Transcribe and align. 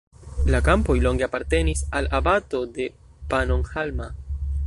La 0.53 0.61
kampoj 0.67 0.95
longe 1.07 1.25
apartenis 1.25 1.83
al 1.99 2.09
abato 2.21 2.63
de 2.79 2.89
Pannonhalma. 3.35 4.09